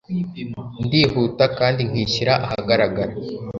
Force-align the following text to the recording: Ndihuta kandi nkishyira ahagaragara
Ndihuta 0.85 1.45
kandi 1.57 1.81
nkishyira 1.89 2.33
ahagaragara 2.45 3.13